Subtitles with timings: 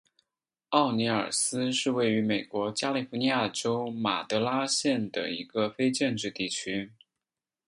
[0.69, 6.91] 奥尼尔斯是位于美国加利福尼亚州马德拉县的一个非建制地区。